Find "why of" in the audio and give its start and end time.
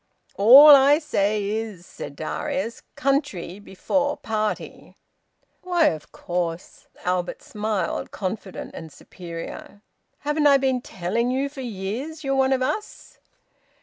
5.61-6.11